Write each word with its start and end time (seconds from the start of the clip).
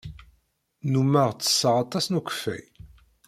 Nnummeɣ 0.85 1.29
ttesseɣ 1.31 1.75
aṭas 1.83 2.05
n 2.09 2.17
ukeffay. 2.19 2.63